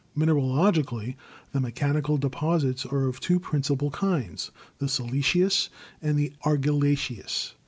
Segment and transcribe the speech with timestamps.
[0.17, 1.13] Mineralogically,
[1.51, 5.69] the mechanical deposits are of two principal kinds, the silice ous
[6.01, 7.53] and the argillaceous.